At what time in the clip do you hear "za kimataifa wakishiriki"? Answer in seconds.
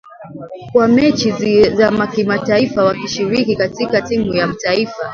1.75-3.55